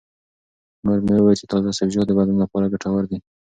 مور 0.83 0.99
مې 1.05 1.11
وویل 1.19 1.39
چې 1.41 1.45
تازه 1.51 1.69
سبزیجات 1.79 2.07
د 2.07 2.11
بدن 2.19 2.35
لپاره 2.43 2.71
ګټور 2.73 3.03
دي. 3.09 3.17